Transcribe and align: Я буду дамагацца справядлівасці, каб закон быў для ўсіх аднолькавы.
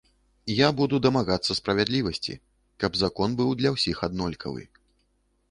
Я 0.59 0.69
буду 0.77 0.95
дамагацца 1.05 1.57
справядлівасці, 1.59 2.33
каб 2.85 2.91
закон 3.03 3.37
быў 3.43 3.53
для 3.61 3.75
ўсіх 3.77 4.03
аднолькавы. 4.11 4.61